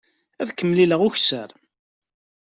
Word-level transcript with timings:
Ad 0.41 0.49
kem-mlileɣ 0.51 1.01
ukessar. 1.07 1.49